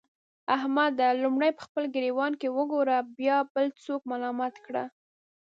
[0.55, 1.07] احمده!
[1.23, 4.83] لومړی په خپل ګرېوان کې وګوره؛ بيا بل څوک ملامت کړه.